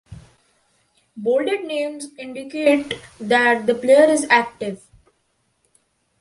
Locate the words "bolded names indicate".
1.15-2.95